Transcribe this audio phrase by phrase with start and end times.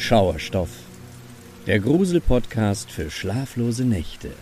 [0.00, 0.70] Schauerstoff,
[1.66, 4.32] der Grusel-Podcast für schlaflose Nächte.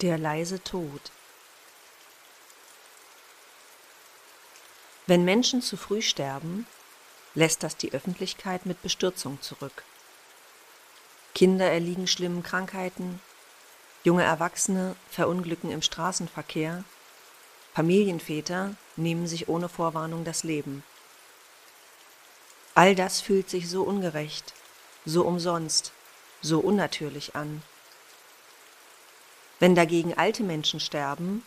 [0.00, 1.12] Der leise Tod.
[5.06, 6.66] Wenn Menschen zu früh sterben,
[7.36, 9.84] lässt das die Öffentlichkeit mit Bestürzung zurück.
[11.34, 13.20] Kinder erliegen schlimmen Krankheiten,
[14.02, 16.82] junge Erwachsene verunglücken im Straßenverkehr,
[17.74, 20.82] Familienväter nehmen sich ohne Vorwarnung das Leben.
[22.74, 24.52] All das fühlt sich so ungerecht,
[25.04, 25.92] so umsonst,
[26.42, 27.62] so unnatürlich an.
[29.60, 31.44] Wenn dagegen alte Menschen sterben,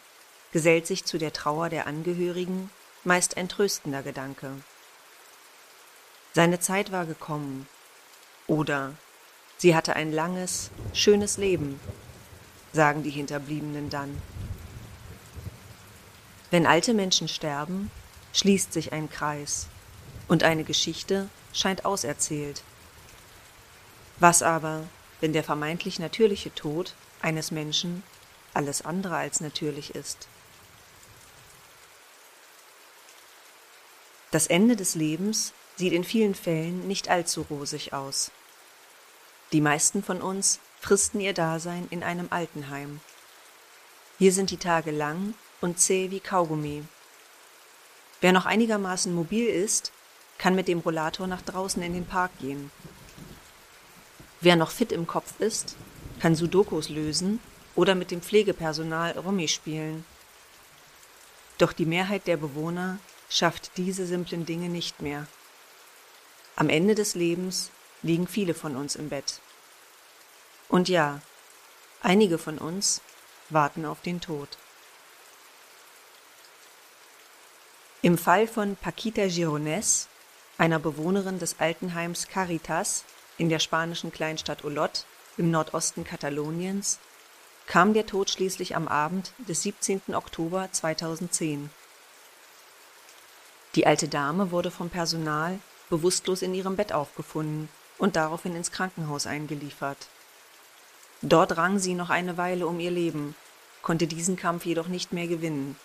[0.54, 2.70] gesellt sich zu der Trauer der Angehörigen
[3.04, 4.52] meist ein tröstender Gedanke.
[6.34, 7.68] Seine Zeit war gekommen.
[8.48, 8.94] Oder
[9.58, 11.82] sie hatte ein langes, schönes Leben,
[12.72, 14.22] sagen die Hinterbliebenen dann.
[16.52, 17.92] Wenn alte Menschen sterben,
[18.32, 19.68] schließt sich ein Kreis
[20.28, 22.64] und eine Geschichte scheint auserzählt.
[24.20, 24.84] Was aber,
[25.22, 28.04] wenn der vermeintlich natürliche Tod eines Menschen
[28.54, 30.28] alles andere als natürlich ist?
[34.32, 38.32] Das Ende des Lebens sieht in vielen Fällen nicht allzu rosig aus.
[39.54, 43.00] Die meisten von uns fristen ihr Dasein in einem Altenheim.
[44.18, 46.84] Hier sind die Tage lang und zäh wie Kaugummi.
[48.20, 49.92] Wer noch einigermaßen mobil ist,
[50.38, 52.72] kann mit dem Rollator nach draußen in den Park gehen.
[54.40, 55.76] Wer noch fit im Kopf ist,
[56.20, 57.40] kann Sudokus lösen
[57.76, 60.06] oder mit dem Pflegepersonal Rummi spielen.
[61.58, 63.00] Doch die Mehrheit der Bewohner
[63.30, 65.28] schafft diese simplen Dinge nicht mehr.
[66.56, 67.72] Am Ende des Lebens
[68.02, 69.42] liegen viele von uns im Bett.
[70.70, 71.22] Und ja,
[72.02, 73.02] einige von uns
[73.50, 74.50] warten auf den Tod.
[78.02, 80.08] Im Fall von Paquita Girones
[80.58, 83.04] einer Bewohnerin des Altenheims Caritas
[83.38, 85.06] in der spanischen Kleinstadt Olot
[85.38, 87.00] im Nordosten Kataloniens,
[87.68, 90.16] kam der Tod schließlich am Abend des 17.
[90.16, 91.70] Oktober 2010.
[93.76, 95.60] Die alte Dame wurde vom Personal
[95.90, 100.08] bewusstlos in ihrem Bett aufgefunden und daraufhin ins Krankenhaus eingeliefert.
[101.22, 103.36] Dort rang sie noch eine Weile um ihr Leben,
[103.82, 105.76] konnte diesen Kampf jedoch nicht mehr gewinnen.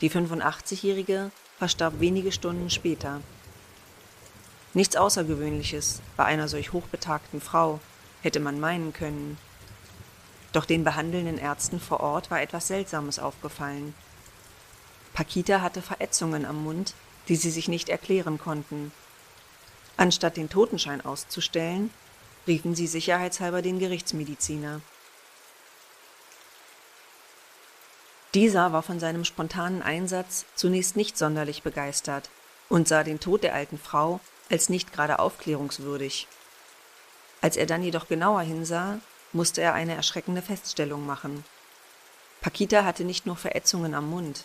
[0.00, 3.20] Die 85-Jährige verstarb wenige Stunden später.
[4.72, 7.80] Nichts Außergewöhnliches bei einer solch hochbetagten Frau,
[8.22, 9.38] hätte man meinen können.
[10.52, 13.94] Doch den behandelnden Ärzten vor Ort war etwas Seltsames aufgefallen.
[15.12, 16.94] Pakita hatte Verätzungen am Mund,
[17.28, 18.92] die sie sich nicht erklären konnten.
[19.96, 21.90] Anstatt den Totenschein auszustellen,
[22.46, 24.80] riefen sie sicherheitshalber den Gerichtsmediziner.
[28.34, 32.30] Dieser war von seinem spontanen Einsatz zunächst nicht sonderlich begeistert
[32.68, 34.20] und sah den Tod der alten Frau
[34.50, 36.26] als nicht gerade aufklärungswürdig.
[37.40, 38.98] Als er dann jedoch genauer hinsah,
[39.32, 41.44] musste er eine erschreckende Feststellung machen.
[42.40, 44.44] Pakita hatte nicht nur Verätzungen am Mund.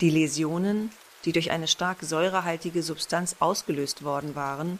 [0.00, 0.92] Die Läsionen,
[1.24, 4.78] die durch eine stark säurehaltige Substanz ausgelöst worden waren,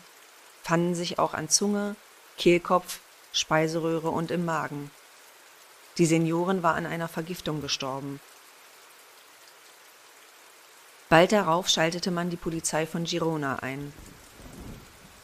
[0.62, 1.97] fanden sich auch an Zunge,
[2.39, 3.01] Kehlkopf,
[3.33, 4.91] Speiseröhre und im Magen.
[5.99, 8.21] Die Seniorin war an einer Vergiftung gestorben.
[11.09, 13.93] Bald darauf schaltete man die Polizei von Girona ein.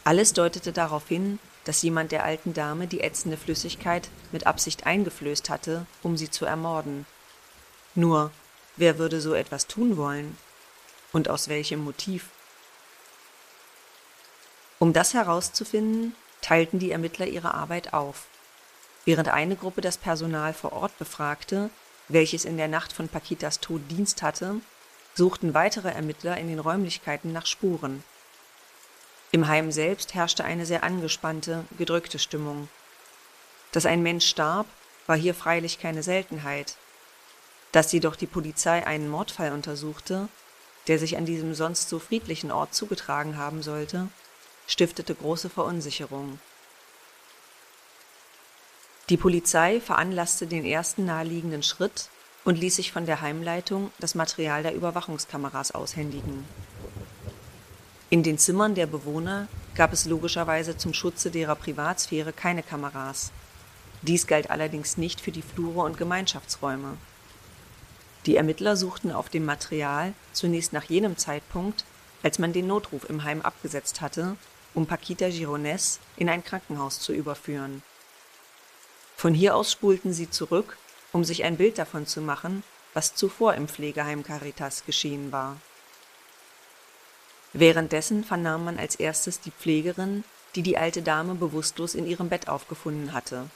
[0.07, 5.49] Alles deutete darauf hin, dass jemand der alten Dame die ätzende Flüssigkeit mit Absicht eingeflößt
[5.49, 7.05] hatte, um sie zu ermorden.
[7.93, 8.31] Nur,
[8.77, 10.37] wer würde so etwas tun wollen?
[11.11, 12.29] Und aus welchem Motiv?
[14.79, 18.27] Um das herauszufinden, teilten die Ermittler ihre Arbeit auf.
[19.03, 21.69] Während eine Gruppe das Personal vor Ort befragte,
[22.07, 24.61] welches in der Nacht von Paquitas Tod Dienst hatte,
[25.15, 28.05] suchten weitere Ermittler in den Räumlichkeiten nach Spuren.
[29.31, 32.69] Im Heim selbst herrschte eine sehr angespannte, gedrückte Stimmung.
[33.71, 34.67] Dass ein Mensch starb,
[35.05, 36.75] war hier freilich keine Seltenheit.
[37.71, 40.29] Dass jedoch die Polizei einen Mordfall untersuchte,
[40.87, 44.07] der sich an diesem sonst so friedlichen Ort zugetragen haben sollte,
[44.67, 46.39] stiftete große Verunsicherung.
[49.09, 52.09] Die Polizei veranlasste den ersten naheliegenden Schritt
[52.43, 56.45] und ließ sich von der Heimleitung das Material der Überwachungskameras aushändigen.
[58.09, 63.31] In den Zimmern der Bewohner gab es logischerweise zum Schutze derer Privatsphäre keine Kameras.
[64.01, 66.97] Dies galt allerdings nicht für die Flure und Gemeinschaftsräume.
[68.25, 71.83] Die Ermittler suchten auf dem Material zunächst nach jenem Zeitpunkt,
[72.23, 74.37] als man den Notruf im Heim abgesetzt hatte,
[74.73, 77.83] um Paquita Girones in ein Krankenhaus zu überführen.
[79.17, 80.77] Von hier aus spulten sie zurück,
[81.11, 82.63] um sich ein Bild davon zu machen,
[82.93, 85.57] was zuvor im Pflegeheim Caritas geschehen war.
[87.53, 90.23] Währenddessen vernahm man als erstes die Pflegerin,
[90.55, 93.49] die die alte Dame bewusstlos in ihrem Bett aufgefunden hatte.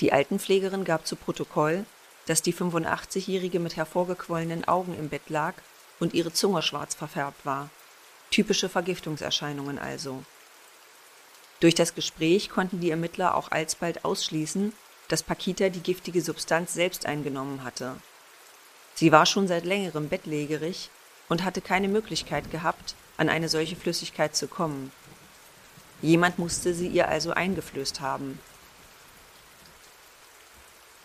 [0.00, 1.84] Die Altenpflegerin gab zu Protokoll,
[2.26, 5.54] dass die 85-Jährige mit hervorgequollenen Augen im Bett lag
[5.98, 7.70] und ihre Zunge schwarz verfärbt war.
[8.30, 10.22] Typische Vergiftungserscheinungen also.
[11.60, 14.72] Durch das Gespräch konnten die Ermittler auch alsbald ausschließen,
[15.08, 17.96] dass Pakita die giftige Substanz selbst eingenommen hatte.
[18.94, 20.90] Sie war schon seit längerem bettlägerig
[21.28, 24.92] und hatte keine Möglichkeit gehabt, an eine solche Flüssigkeit zu kommen.
[26.00, 28.38] Jemand musste sie ihr also eingeflößt haben.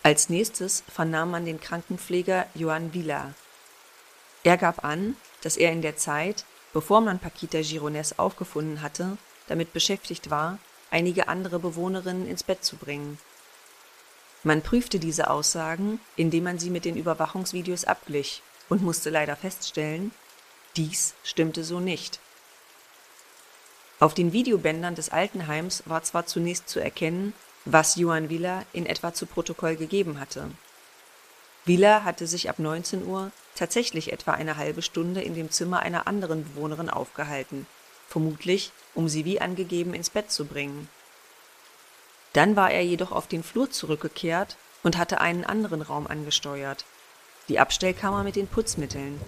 [0.03, 3.33] Als nächstes vernahm man den Krankenpfleger Johann Villa.
[4.43, 9.17] Er gab an, dass er in der Zeit, bevor man Paquita Gironès aufgefunden hatte,
[9.47, 10.59] damit beschäftigt war,
[10.91, 13.17] einige andere Bewohnerinnen ins Bett zu bringen.
[14.43, 18.43] Man prüfte diese Aussagen, indem man sie mit den Überwachungsvideos abglich
[18.73, 20.09] und musste leider feststellen,
[20.75, 22.19] dies stimmte so nicht.
[23.99, 27.33] Auf den Videobändern des Altenheims war zwar zunächst zu erkennen,
[27.65, 30.49] was Johann Willer in etwa zu Protokoll gegeben hatte.
[31.65, 36.07] Willer hatte sich ab 19 Uhr tatsächlich etwa eine halbe Stunde in dem Zimmer einer
[36.07, 37.67] anderen Bewohnerin aufgehalten,
[38.07, 40.89] vermutlich um sie wie angegeben ins Bett zu bringen.
[42.33, 46.85] Dann war er jedoch auf den Flur zurückgekehrt und hatte einen anderen Raum angesteuert,
[47.49, 49.19] die Abstellkammer mit den Putzmitteln.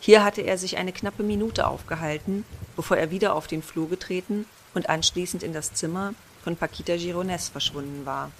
[0.00, 2.44] Hier hatte er sich eine knappe Minute aufgehalten,
[2.76, 6.14] bevor er wieder auf den Flur getreten und anschließend in das Zimmer
[6.44, 8.30] von Paquita Gironès verschwunden war.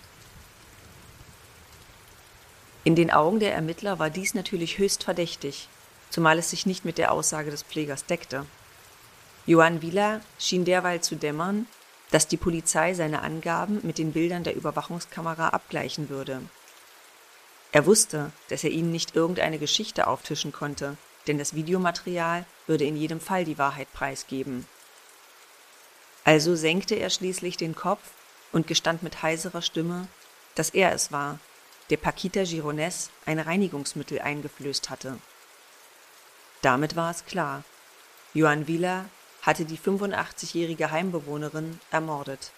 [2.85, 5.69] In den Augen der Ermittler war dies natürlich höchst verdächtig,
[6.11, 8.47] zumal es sich nicht mit der Aussage des Pflegers deckte.
[9.45, 11.67] Johann Wieler schien derweil zu dämmern,
[12.13, 16.43] dass die Polizei seine Angaben mit den Bildern der Überwachungskamera abgleichen würde.
[17.73, 20.97] Er wusste, dass er ihnen nicht irgendeine Geschichte auftischen konnte,
[21.27, 24.67] denn das Videomaterial würde in jedem Fall die Wahrheit preisgeben.
[26.25, 28.03] Also senkte er schließlich den Kopf
[28.53, 30.09] und gestand mit heiserer Stimme,
[30.55, 31.39] dass er es war,
[31.91, 35.19] der Paquita Gironès ein Reinigungsmittel eingeflößt hatte.
[36.63, 37.63] Damit war es klar.
[38.35, 39.05] Johann Wieler
[39.43, 42.51] hatte die 85-jährige Heimbewohnerin ermordet.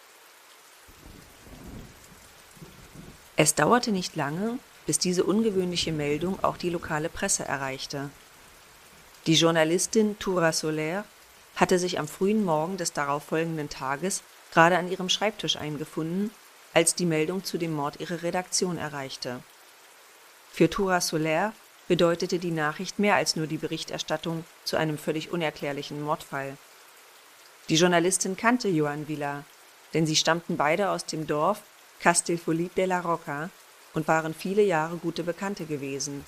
[3.37, 8.09] Es dauerte nicht lange, bis diese ungewöhnliche Meldung auch die lokale Presse erreichte.
[9.27, 11.05] Die Journalistin Toura Soler
[11.57, 16.31] hatte sich am frühen Morgen des darauffolgenden Tages gerade an ihrem Schreibtisch eingefunden,
[16.73, 19.43] als die Meldung zu dem Mord ihre Redaktion erreichte.
[20.51, 21.53] Für Toura Soler
[21.87, 26.57] bedeutete die Nachricht mehr als nur die Berichterstattung zu einem völlig unerklärlichen Mordfall.
[27.69, 29.45] Die Journalistin kannte Joan Villa,
[29.93, 31.61] denn sie stammten beide aus dem Dorf
[32.01, 33.51] Castelfollit de la Roca
[33.95, 36.25] und waren viele Jahre gute Bekannte gewesen.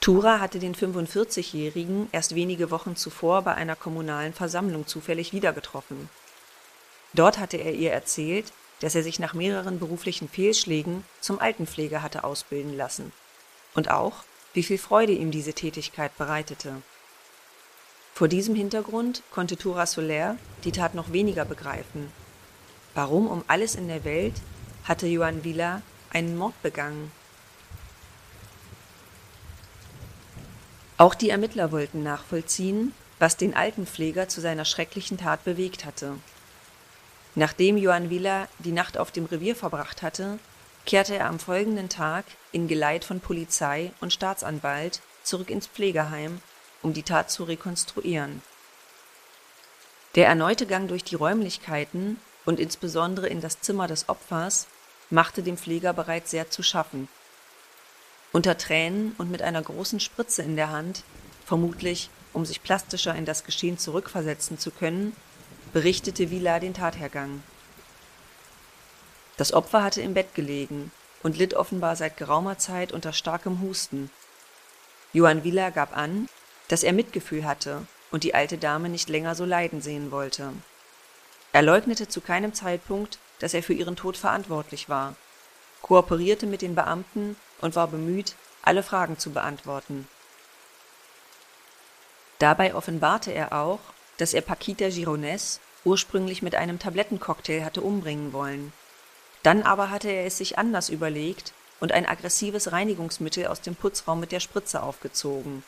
[0.00, 6.08] Tura hatte den 45-Jährigen erst wenige Wochen zuvor bei einer kommunalen Versammlung zufällig wieder getroffen.
[7.12, 12.24] Dort hatte er ihr erzählt, dass er sich nach mehreren beruflichen Fehlschlägen zum Altenpfleger hatte
[12.24, 13.12] ausbilden lassen
[13.74, 16.82] und auch, wie viel Freude ihm diese Tätigkeit bereitete.
[18.14, 22.10] Vor diesem Hintergrund konnte Tura Soler die Tat noch weniger begreifen.
[22.94, 24.34] Warum um alles in der Welt
[24.84, 25.82] hatte Johann Villa
[26.16, 27.12] einen Mord begangen?
[30.96, 36.14] Auch die Ermittler wollten nachvollziehen, was den Altenpfleger zu seiner schrecklichen Tat bewegt hatte.
[37.34, 40.38] Nachdem Johann Villa die Nacht auf dem Revier verbracht hatte,
[40.86, 46.40] kehrte er am folgenden Tag in Geleit von Polizei und Staatsanwalt zurück ins Pflegeheim
[46.82, 48.42] um die Tat zu rekonstruieren.
[50.14, 54.68] Der erneute Gang durch die Räumlichkeiten und insbesondere in das Zimmer des Opfers
[55.10, 57.08] machte dem Pfleger bereits sehr zu schaffen.
[58.32, 61.04] Unter Tränen und mit einer großen Spritze in der Hand,
[61.44, 65.16] vermutlich um sich plastischer in das Geschehen zurückversetzen zu können,
[65.72, 67.42] berichtete Villa den Tathergang.
[69.36, 70.90] Das Opfer hatte im Bett gelegen
[71.22, 74.10] und litt offenbar seit geraumer Zeit unter starkem Husten.
[75.12, 76.28] Johann Villa gab an,
[76.68, 80.52] dass er Mitgefühl hatte und die alte Dame nicht länger so leiden sehen wollte.
[81.52, 85.14] Er leugnete zu keinem Zeitpunkt, dass er für ihren Tod verantwortlich war,
[85.82, 90.08] kooperierte mit den Beamten und war bemüht, alle Fragen zu beantworten.
[92.38, 93.80] Dabei offenbarte er auch,
[94.18, 98.72] dass er Paquita Gironès ursprünglich mit einem Tablettencocktail hatte umbringen wollen.
[99.42, 104.18] Dann aber hatte er es sich anders überlegt und ein aggressives Reinigungsmittel aus dem Putzraum
[104.18, 105.62] mit der Spritze aufgezogen.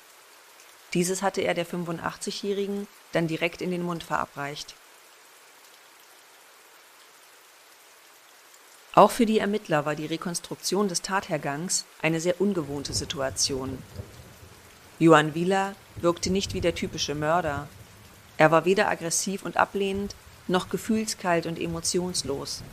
[0.94, 4.74] Dieses hatte er der 85-Jährigen dann direkt in den Mund verabreicht.
[8.98, 13.80] Auch für die Ermittler war die Rekonstruktion des Tathergangs eine sehr ungewohnte Situation.
[14.98, 17.68] Johann Wieler wirkte nicht wie der typische Mörder.
[18.38, 20.16] Er war weder aggressiv und ablehnend,
[20.48, 22.64] noch gefühlskalt und emotionslos.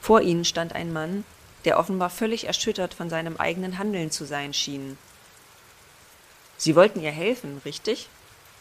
[0.00, 1.24] Vor ihnen stand ein Mann,
[1.64, 4.96] der offenbar völlig erschüttert von seinem eigenen Handeln zu sein schien.
[6.58, 8.08] Sie wollten ihr helfen, richtig?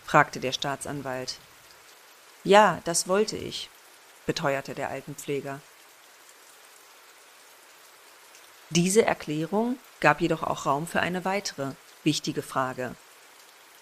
[0.08, 1.38] fragte der Staatsanwalt.
[2.44, 3.70] Ja, das wollte ich,
[4.26, 5.62] beteuerte der Altenpfleger.
[8.76, 12.96] Diese Erklärung gab jedoch auch Raum für eine weitere, wichtige Frage.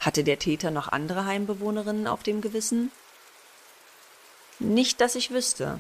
[0.01, 2.91] Hatte der Täter noch andere Heimbewohnerinnen auf dem Gewissen?
[4.59, 5.79] Nicht, dass ich wüsste,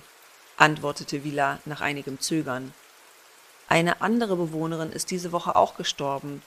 [0.55, 2.73] antwortete Villa nach einigem Zögern.
[3.67, 6.41] Eine andere Bewohnerin ist diese Woche auch gestorben,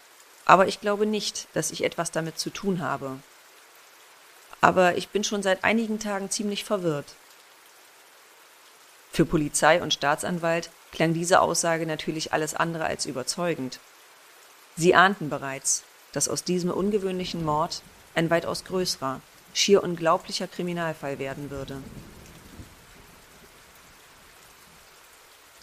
[0.46, 3.18] aber ich glaube nicht, dass ich etwas damit zu tun habe.
[4.62, 7.14] Aber ich bin schon seit einigen Tagen ziemlich verwirrt.
[9.12, 13.80] Für Polizei und Staatsanwalt klang diese Aussage natürlich alles andere als überzeugend.
[14.76, 15.82] Sie ahnten bereits,
[16.12, 17.82] dass aus diesem ungewöhnlichen Mord
[18.14, 19.20] ein weitaus größerer,
[19.52, 21.82] schier unglaublicher Kriminalfall werden würde.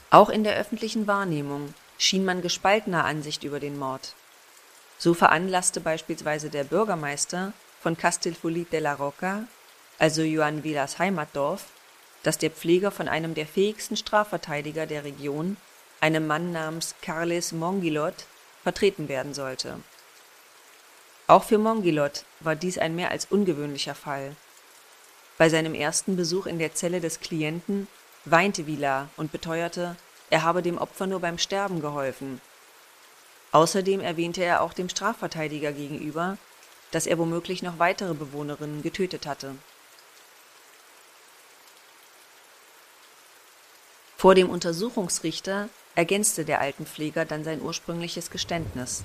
[0.10, 4.14] Auch in der öffentlichen Wahrnehmung schien man gespaltener Ansicht über den Mord.
[4.98, 9.46] So veranlasste beispielsweise der Bürgermeister von Castelfolit de la Roca,
[9.98, 11.68] also Joan Villas Heimatdorf,
[12.24, 15.58] dass der Pfleger von einem der fähigsten Strafverteidiger der Region,
[16.00, 18.26] einem Mann namens Carles Mongilot,
[18.64, 19.80] vertreten werden sollte.
[21.28, 24.36] Auch für Mongilot war dies ein mehr als ungewöhnlicher Fall.
[25.38, 27.88] Bei seinem ersten Besuch in der Zelle des Klienten
[28.26, 29.96] weinte Villar und beteuerte,
[30.30, 32.42] er habe dem Opfer nur beim Sterben geholfen.
[33.52, 36.38] Außerdem erwähnte er auch dem Strafverteidiger gegenüber,
[36.92, 39.56] dass er womöglich noch weitere Bewohnerinnen getötet hatte.
[44.22, 49.04] Vor dem Untersuchungsrichter ergänzte der Altenpfleger dann sein ursprüngliches Geständnis.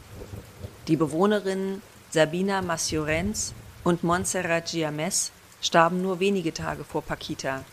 [0.89, 1.81] Die Bewohnerinnen
[2.11, 5.33] Sabina Massiorenz und Montserrat Giames
[5.63, 7.65] starben nur wenige Tage vor Paquita,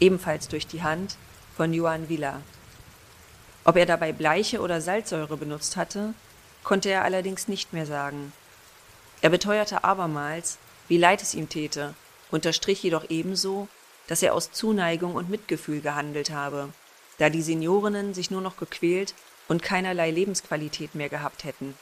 [0.00, 1.16] ebenfalls durch die Hand
[1.56, 2.42] von Joan Villa.
[3.64, 6.12] Ob er dabei Bleiche oder Salzsäure benutzt hatte,
[6.62, 8.34] konnte er allerdings nicht mehr sagen.
[9.22, 11.94] Er beteuerte abermals, wie leid es ihm täte,
[12.30, 13.66] unterstrich jedoch ebenso,
[14.08, 16.72] dass er aus Zuneigung und Mitgefühl gehandelt habe,
[17.18, 19.14] da die Seniorinnen sich nur noch gequält
[19.48, 21.74] und keinerlei Lebensqualität mehr gehabt hätten.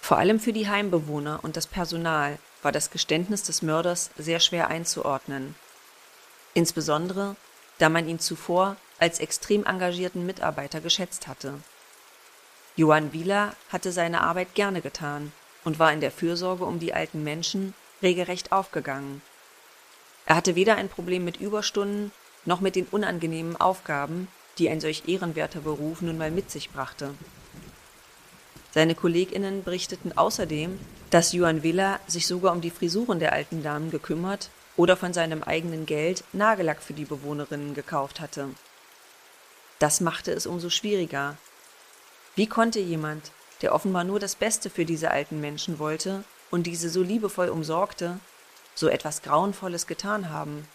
[0.00, 4.68] Vor allem für die Heimbewohner und das Personal war das Geständnis des Mörders sehr schwer
[4.68, 5.54] einzuordnen.
[6.52, 7.36] Insbesondere,
[7.78, 11.54] da man ihn zuvor als extrem engagierten Mitarbeiter geschätzt hatte.
[12.76, 15.32] Johann Wieler hatte seine Arbeit gerne getan
[15.64, 19.22] und war in der Fürsorge um die alten Menschen regelrecht aufgegangen.
[20.26, 22.12] Er hatte weder ein Problem mit Überstunden
[22.44, 24.28] noch mit den unangenehmen Aufgaben,
[24.58, 27.14] die ein solch ehrenwerter Beruf nun mal mit sich brachte.
[28.72, 30.78] Seine KollegInnen berichteten außerdem,
[31.10, 35.42] dass Johann Villa sich sogar um die Frisuren der alten Damen gekümmert oder von seinem
[35.42, 38.48] eigenen Geld Nagellack für die Bewohnerinnen gekauft hatte.
[39.80, 41.36] Das machte es umso schwieriger.
[42.36, 46.90] Wie konnte jemand, der offenbar nur das Beste für diese alten Menschen wollte und diese
[46.90, 48.18] so liebevoll umsorgte,
[48.74, 50.66] so etwas Grauenvolles getan haben?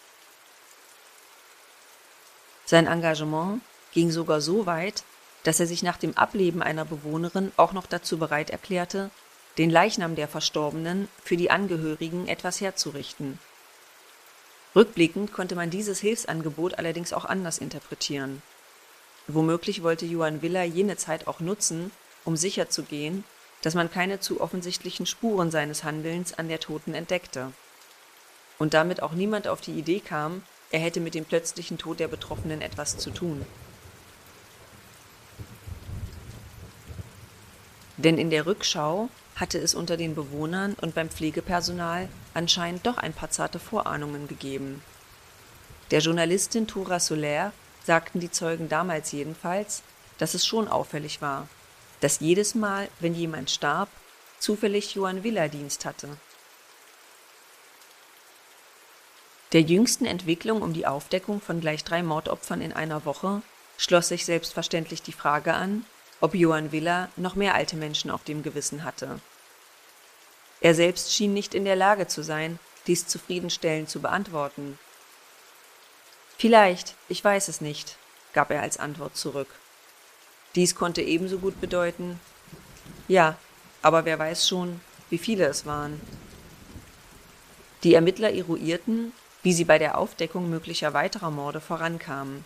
[2.66, 3.62] Sein Engagement
[3.94, 5.04] ging sogar so weit,
[5.44, 9.12] dass er sich nach dem Ableben einer Bewohnerin auch noch dazu bereit erklärte,
[9.58, 13.40] den Leichnam der Verstorbenen für die Angehörigen etwas herzurichten.
[14.76, 18.42] Rückblickend konnte man dieses Hilfsangebot allerdings auch anders interpretieren.
[19.28, 21.92] Womöglich wollte Johann Willer jene Zeit auch nutzen,
[22.26, 23.24] um sicherzugehen,
[23.62, 27.52] dass man keine zu offensichtlichen Spuren seines Handelns an der Toten entdeckte.
[28.58, 32.08] Und damit auch niemand auf die Idee kam, er hätte mit dem plötzlichen Tod der
[32.08, 33.46] Betroffenen etwas zu tun.
[37.98, 43.14] Denn in der Rückschau hatte es unter den Bewohnern und beim Pflegepersonal anscheinend doch ein
[43.14, 44.82] paar zarte Vorahnungen gegeben.
[45.92, 47.52] Der Journalistin Tura Soler
[47.84, 49.84] sagten die Zeugen damals jedenfalls,
[50.18, 51.48] dass es schon auffällig war,
[52.06, 53.90] dass jedes Mal, wenn jemand starb,
[54.38, 56.08] zufällig Johann Villa Dienst hatte.
[59.54, 63.42] Der jüngsten Entwicklung um die Aufdeckung von gleich drei Mordopfern in einer Woche
[63.80, 65.84] schloss sich selbstverständlich die Frage an,
[66.22, 69.20] ob Johann Villa noch mehr alte Menschen auf dem Gewissen hatte.
[70.62, 74.78] Er selbst schien nicht in der Lage zu sein, dies zufriedenstellend zu beantworten.
[76.38, 77.98] Vielleicht, ich weiß es nicht,
[78.34, 79.50] gab er als Antwort zurück.
[80.56, 82.20] Dies konnte ebenso gut bedeuten,
[83.08, 83.38] ja,
[83.82, 86.02] aber wer weiß schon, wie viele es waren.
[87.84, 89.12] Die Ermittler eruierten,
[89.44, 92.44] wie sie bei der Aufdeckung möglicher weiterer Morde vorankamen.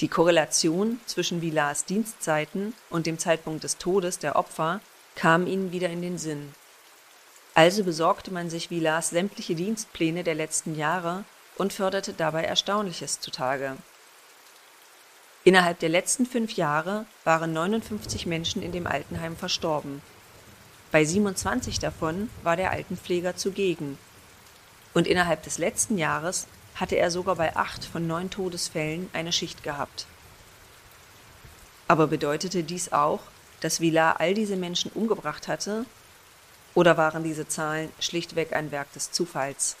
[0.00, 4.80] Die Korrelation zwischen Villars Dienstzeiten und dem Zeitpunkt des Todes der Opfer
[5.14, 6.54] kam ihnen wieder in den Sinn.
[7.54, 11.24] Also besorgte man sich Villars sämtliche Dienstpläne der letzten Jahre
[11.56, 13.76] und förderte dabei Erstaunliches zutage.
[15.50, 20.00] Innerhalb der letzten fünf Jahre waren 59 Menschen in dem Altenheim verstorben.
[20.92, 23.98] Bei 27 davon war der Altenpfleger zugegen.
[24.94, 29.64] Und innerhalb des letzten Jahres hatte er sogar bei acht von neun Todesfällen eine Schicht
[29.64, 30.06] gehabt.
[31.88, 33.18] Aber bedeutete dies auch,
[33.58, 35.84] dass Villar all diese Menschen umgebracht hatte?
[36.74, 39.74] Oder waren diese Zahlen schlichtweg ein Werk des Zufalls?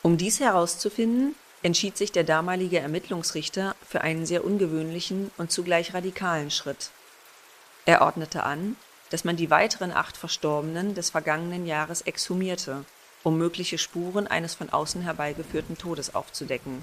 [0.00, 6.50] Um dies herauszufinden, entschied sich der damalige Ermittlungsrichter für einen sehr ungewöhnlichen und zugleich radikalen
[6.50, 6.90] Schritt.
[7.86, 8.76] Er ordnete an,
[9.08, 12.84] dass man die weiteren acht Verstorbenen des vergangenen Jahres exhumierte,
[13.22, 16.82] um mögliche Spuren eines von außen herbeigeführten Todes aufzudecken.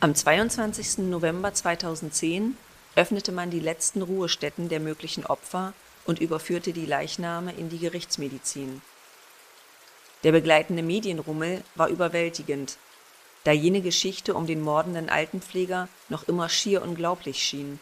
[0.00, 0.98] Am 22.
[1.10, 2.56] November 2010
[2.96, 5.74] öffnete man die letzten Ruhestätten der möglichen Opfer
[6.06, 8.80] und überführte die Leichname in die Gerichtsmedizin.
[10.22, 12.76] Der begleitende Medienrummel war überwältigend,
[13.44, 17.80] da jene Geschichte um den mordenden Altenpfleger noch immer schier unglaublich schien.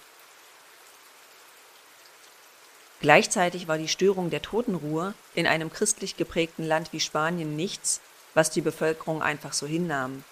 [3.00, 8.00] Gleichzeitig war die Störung der Totenruhe in einem christlich geprägten Land wie Spanien nichts,
[8.35, 10.25] was die Bevölkerung einfach so hinnahm.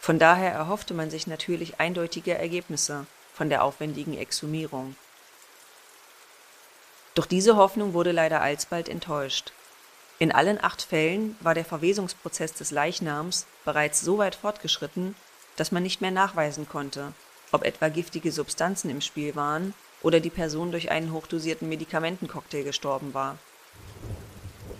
[0.00, 4.96] Von daher erhoffte man sich natürlich eindeutige Ergebnisse von der aufwendigen Exhumierung.
[7.14, 9.52] Doch diese Hoffnung wurde leider alsbald enttäuscht.
[10.18, 15.14] In allen acht Fällen war der Verwesungsprozess des Leichnams bereits so weit fortgeschritten,
[15.56, 17.12] dass man nicht mehr nachweisen konnte,
[17.52, 23.12] ob etwa giftige Substanzen im Spiel waren oder die Person durch einen hochdosierten Medikamentencocktail gestorben
[23.12, 23.36] war.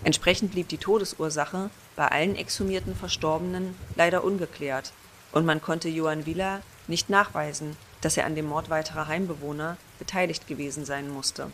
[0.04, 4.92] Entsprechend blieb die Todesursache bei allen exhumierten Verstorbenen leider ungeklärt
[5.32, 10.46] und man konnte Johann Wieler nicht nachweisen, dass er an dem Mord weiterer Heimbewohner beteiligt
[10.46, 11.50] gewesen sein musste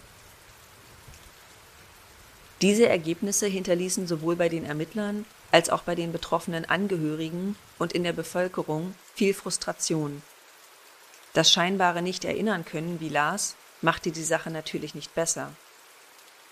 [2.63, 8.05] diese Ergebnisse hinterließen sowohl bei den Ermittlern als auch bei den betroffenen Angehörigen und in
[8.05, 10.23] der Bevölkerung viel Frustration.
[11.33, 15.53] Das scheinbare Nicht-Erinnern-Können wie Lars machte die Sache natürlich nicht besser.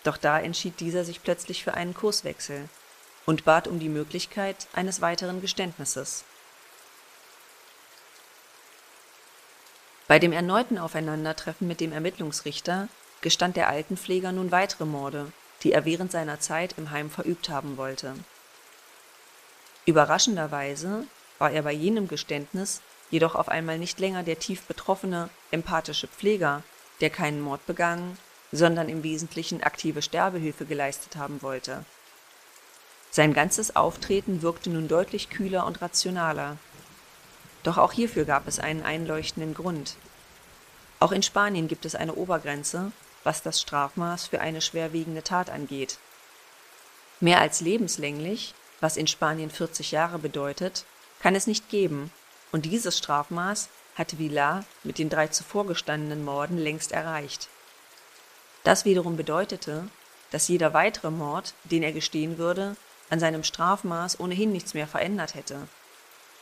[0.02, 2.68] Doch da entschied dieser sich plötzlich für einen Kurswechsel
[3.24, 6.24] und bat um die Möglichkeit eines weiteren Geständnisses.
[10.08, 12.88] Bei dem erneuten Aufeinandertreffen mit dem Ermittlungsrichter
[13.20, 15.30] gestand der Altenpfleger nun weitere Morde
[15.62, 18.14] die er während seiner Zeit im Heim verübt haben wollte.
[19.86, 21.06] Überraschenderweise
[21.38, 26.62] war er bei jenem Geständnis jedoch auf einmal nicht länger der tief betroffene, empathische Pfleger,
[27.00, 28.16] der keinen Mord begangen,
[28.52, 31.84] sondern im Wesentlichen aktive Sterbehilfe geleistet haben wollte.
[33.10, 36.56] Sein ganzes Auftreten wirkte nun deutlich kühler und rationaler.
[37.62, 39.96] Doch auch hierfür gab es einen einleuchtenden Grund.
[41.00, 42.92] Auch in Spanien gibt es eine Obergrenze,
[43.24, 45.98] was das Strafmaß für eine schwerwiegende Tat angeht.
[47.20, 50.84] Mehr als lebenslänglich, was in Spanien 40 Jahre bedeutet,
[51.20, 52.10] kann es nicht geben,
[52.52, 57.48] und dieses Strafmaß hatte Villar mit den drei zuvor gestandenen Morden längst erreicht.
[58.64, 59.88] Das wiederum bedeutete,
[60.30, 62.76] dass jeder weitere Mord, den er gestehen würde,
[63.10, 65.68] an seinem Strafmaß ohnehin nichts mehr verändert hätte.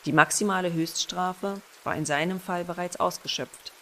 [0.05, 3.73] Die maximale Höchststrafe war in seinem Fall bereits ausgeschöpft.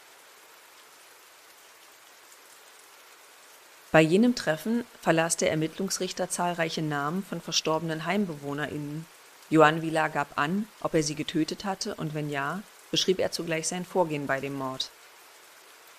[3.93, 9.07] Bei jenem Treffen verlas der Ermittlungsrichter zahlreiche Namen von verstorbenen HeimbewohnerInnen.
[9.49, 13.69] Johann Villar gab an, ob er sie getötet hatte und wenn ja, beschrieb er zugleich
[13.69, 14.91] sein Vorgehen bei dem Mord.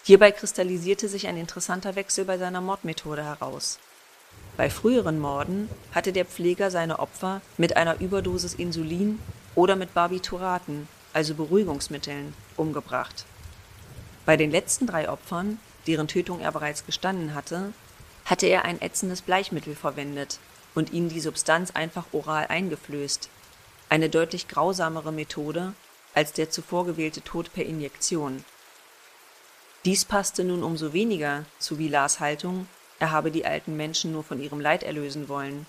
[0.03, 3.79] Hierbei kristallisierte sich ein interessanter Wechsel bei seiner Mordmethode heraus.
[4.57, 9.19] Bei früheren Morden hatte der Pfleger seine Opfer mit einer Überdosis Insulin
[9.55, 13.25] oder mit Barbituraten, also Beruhigungsmitteln, umgebracht.
[14.25, 17.73] Bei den letzten drei Opfern, deren Tötung er bereits gestanden hatte,
[18.25, 20.39] hatte er ein ätzendes Bleichmittel verwendet
[20.75, 23.29] und ihnen die Substanz einfach oral eingeflößt,
[23.89, 25.73] eine deutlich grausamere Methode
[26.13, 28.43] als der zuvor gewählte Tod per Injektion.
[29.85, 32.67] Dies passte nun umso weniger zu Villars Haltung,
[32.99, 35.65] er habe die alten Menschen nur von ihrem Leid erlösen wollen.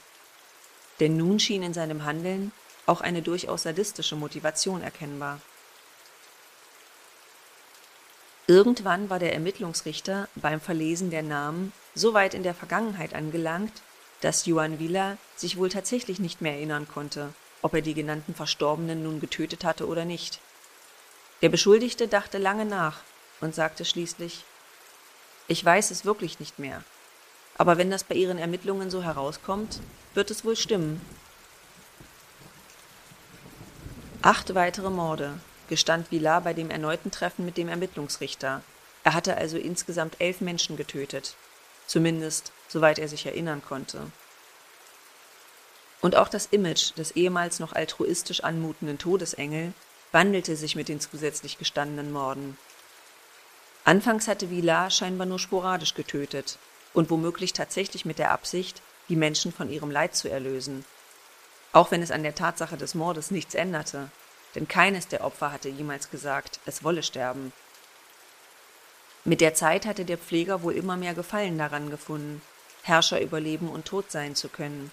[0.99, 2.53] Denn nun schien in seinem Handeln
[2.87, 5.41] auch eine durchaus sadistische Motivation erkennbar.
[8.51, 13.83] Irgendwann war der Ermittlungsrichter beim Verlesen der Namen so weit in der Vergangenheit angelangt,
[14.23, 19.03] dass Johann Wieler sich wohl tatsächlich nicht mehr erinnern konnte, ob er die genannten Verstorbenen
[19.03, 20.41] nun getötet hatte oder nicht.
[21.43, 23.01] Der Beschuldigte dachte lange nach
[23.43, 24.45] und sagte schließlich
[25.47, 26.83] Ich weiß es wirklich nicht mehr.
[27.59, 29.81] Aber wenn das bei Ihren Ermittlungen so herauskommt,
[30.15, 31.03] wird es wohl stimmen.
[34.23, 38.63] Acht weitere Morde gestand Villar bei dem erneuten Treffen mit dem Ermittlungsrichter.
[39.05, 41.35] Er hatte also insgesamt elf Menschen getötet.
[41.87, 44.11] Zumindest, soweit er sich erinnern konnte.
[46.01, 49.73] Und auch das Image des ehemals noch altruistisch anmutenden Todesengel
[50.13, 52.57] wandelte sich mit den zusätzlich gestandenen Morden.
[53.85, 56.59] Anfangs hatte Villar scheinbar nur sporadisch getötet
[56.93, 60.85] und womöglich tatsächlich mit der Absicht, die Menschen von ihrem Leid zu erlösen.
[61.73, 64.11] Auch wenn es an der Tatsache des Mordes nichts änderte,
[64.55, 67.53] denn keines der Opfer hatte jemals gesagt, es wolle sterben.
[69.25, 72.41] Mit der Zeit hatte der Pfleger wohl immer mehr Gefallen daran gefunden,
[72.83, 74.91] Herrscher über Leben und Tod sein zu können.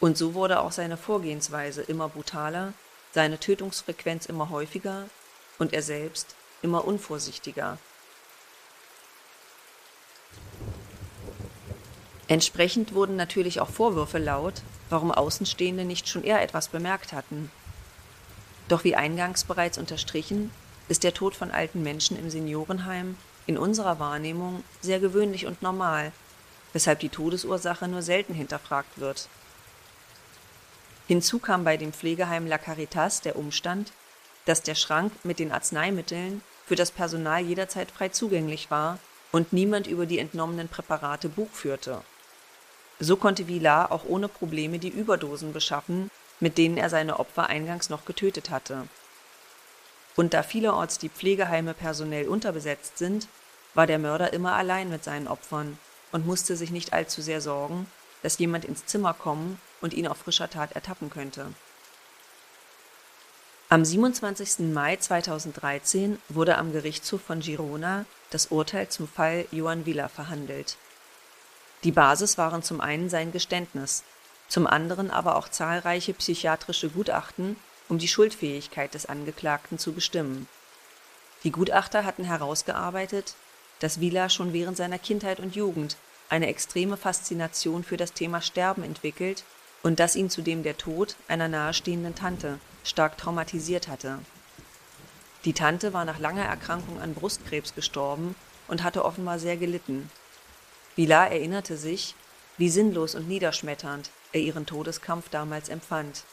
[0.00, 2.72] Und so wurde auch seine Vorgehensweise immer brutaler,
[3.12, 5.08] seine Tötungsfrequenz immer häufiger
[5.58, 7.78] und er selbst immer unvorsichtiger.
[12.28, 17.50] Entsprechend wurden natürlich auch Vorwürfe laut, warum Außenstehende nicht schon eher etwas bemerkt hatten.
[18.68, 20.50] Doch wie eingangs bereits unterstrichen,
[20.88, 26.12] ist der Tod von alten Menschen im Seniorenheim in unserer Wahrnehmung sehr gewöhnlich und normal,
[26.72, 29.28] weshalb die Todesursache nur selten hinterfragt wird.
[31.06, 33.92] Hinzu kam bei dem Pflegeheim La Caritas der Umstand,
[34.44, 38.98] dass der Schrank mit den Arzneimitteln für das Personal jederzeit frei zugänglich war
[39.32, 42.02] und niemand über die entnommenen Präparate Buch führte.
[43.00, 47.90] So konnte Villar auch ohne Probleme die Überdosen beschaffen, mit denen er seine Opfer eingangs
[47.90, 48.88] noch getötet hatte.
[50.16, 53.28] Und da vielerorts die Pflegeheime personell unterbesetzt sind,
[53.74, 55.78] war der Mörder immer allein mit seinen Opfern
[56.12, 57.86] und musste sich nicht allzu sehr sorgen,
[58.22, 61.46] dass jemand ins Zimmer kommen und ihn auf frischer Tat ertappen könnte.
[63.70, 64.72] Am 27.
[64.72, 70.78] Mai 2013 wurde am Gerichtshof von Girona das Urteil zum Fall Joan Villa verhandelt.
[71.84, 74.04] Die Basis waren zum einen sein Geständnis,
[74.48, 77.56] zum anderen aber auch zahlreiche psychiatrische Gutachten,
[77.88, 80.48] um die Schuldfähigkeit des Angeklagten zu bestimmen.
[81.44, 83.34] Die Gutachter hatten herausgearbeitet,
[83.80, 85.96] dass Villa schon während seiner Kindheit und Jugend
[86.28, 89.44] eine extreme Faszination für das Thema Sterben entwickelt
[89.82, 94.18] und dass ihn zudem der Tod einer nahestehenden Tante stark traumatisiert hatte.
[95.44, 98.34] Die Tante war nach langer Erkrankung an Brustkrebs gestorben
[98.66, 100.10] und hatte offenbar sehr gelitten.
[100.96, 102.16] Villar erinnerte sich,
[102.56, 106.24] wie sinnlos und niederschmetternd er ihren Todeskampf damals empfand.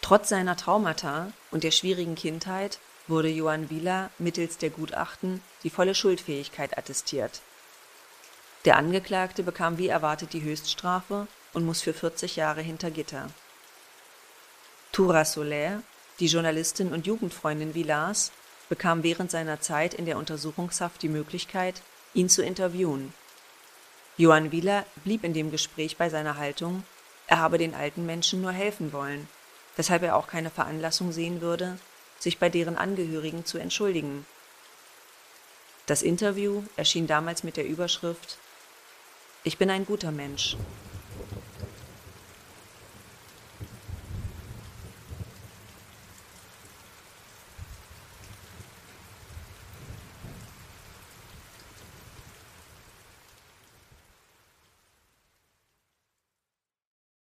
[0.00, 5.94] Trotz seiner Traumata und der schwierigen Kindheit wurde Johann Wieler mittels der Gutachten die volle
[5.94, 7.40] Schuldfähigkeit attestiert.
[8.64, 13.28] Der Angeklagte bekam wie erwartet die Höchststrafe und muss für 40 Jahre hinter Gitter.
[14.92, 15.82] Toura Soler,
[16.20, 18.30] die Journalistin und Jugendfreundin Villars,
[18.68, 21.82] bekam während seiner Zeit in der Untersuchungshaft die Möglichkeit,
[22.14, 23.12] ihn zu interviewen.
[24.18, 26.84] Johann Wieler blieb in dem Gespräch bei seiner Haltung,
[27.26, 29.26] er habe den alten Menschen nur helfen wollen,
[29.76, 31.78] weshalb er auch keine Veranlassung sehen würde,
[32.18, 34.26] sich bei deren Angehörigen zu entschuldigen.
[35.86, 38.36] Das Interview erschien damals mit der Überschrift
[39.44, 40.56] Ich bin ein guter Mensch,